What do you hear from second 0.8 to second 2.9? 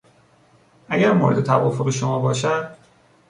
اگر مورد توافق شما باشد